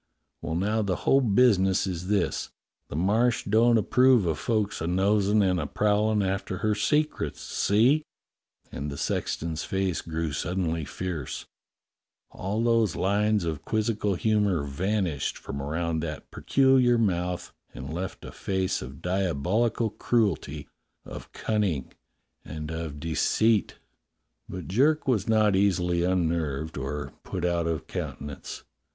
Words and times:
W^ell, 0.43 0.57
now 0.57 0.81
the 0.81 0.95
whole 1.05 1.21
business 1.21 1.85
is 1.85 2.07
this: 2.07 2.49
the 2.87 2.95
Marsh 2.95 3.43
don't 3.47 3.77
approve 3.77 4.25
of 4.25 4.39
folks 4.39 4.81
a 4.81 4.87
nosin' 4.87 5.43
and 5.43 5.59
a 5.59 5.67
prowlin' 5.67 6.23
after 6.23 6.57
her 6.65 6.73
secrets, 6.73 7.39
see?" 7.41 8.03
And 8.71 8.89
the 8.89 8.97
sexton's 8.97 9.63
face 9.63 10.01
grew 10.01 10.31
suddenly 10.31 10.85
fierce: 10.85 11.45
all 12.31 12.63
those 12.63 12.95
lines 12.95 13.43
of 13.45 13.63
quizzical 13.63 14.15
humour 14.15 14.63
vanished 14.63 15.37
from 15.37 15.61
around 15.61 15.99
that 15.99 16.31
peculiar 16.31 16.97
mouth 16.97 17.53
and 17.71 17.93
left 17.93 18.25
a 18.25 18.31
face 18.31 18.81
of 18.81 19.03
diabolical 19.03 19.91
cruelty, 19.91 20.67
of 21.05 21.31
cunning, 21.31 21.93
and 22.43 22.71
of 22.71 22.95
166 22.95 23.19
DOCTOR 23.19 23.37
SYN 23.37 23.49
deceit. 23.69 23.79
But 24.49 24.67
eTerk 24.67 25.07
was 25.07 25.27
not 25.27 25.55
easily 25.55 26.03
unnerved 26.03 26.75
or 26.79 27.13
put 27.21 27.45
out 27.45 27.67
of 27.67 27.85
countenance. 27.85 28.63